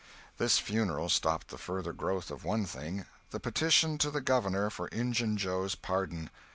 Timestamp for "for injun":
4.71-5.37